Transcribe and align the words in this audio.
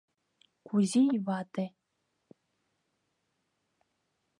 Кузий 0.67 1.13
вате... 1.25 1.65